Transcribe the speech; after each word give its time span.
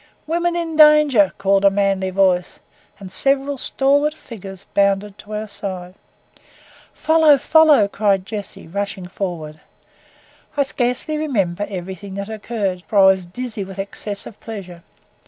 "Women 0.25 0.55
in 0.55 0.77
danger!" 0.77 1.31
shouted 1.39 1.67
a 1.67 1.69
manly 1.69 2.09
voice, 2.09 2.59
and 2.99 3.11
several 3.11 3.59
stalwart 3.59 4.15
figures 4.15 4.65
bounded 4.73 5.15
to 5.19 5.35
our 5.35 5.47
side. 5.47 5.93
"Follow, 6.91 7.37
follow!" 7.37 7.87
cried 7.87 8.25
Jessie, 8.25 8.67
rushing 8.67 9.07
forwards. 9.07 9.59
I 10.57 10.63
scarcely 10.63 11.19
remember 11.19 11.67
everything 11.69 12.15
that 12.15 12.29
occurred, 12.31 12.81
for 12.87 12.97
I 12.97 13.05
was 13.05 13.27
dizzy 13.27 13.63
with 13.63 13.77
excess 13.77 14.25
of 14.25 14.39
pleasure. 14.39 14.81